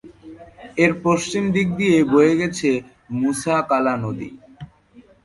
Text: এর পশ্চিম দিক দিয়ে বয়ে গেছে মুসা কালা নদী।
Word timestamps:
এর 0.83 0.91
পশ্চিম 1.05 1.43
দিক 1.55 1.67
দিয়ে 1.79 1.97
বয়ে 2.11 2.33
গেছে 2.41 2.69
মুসা 3.13 3.55
কালা 3.69 3.93
নদী। 4.03 4.29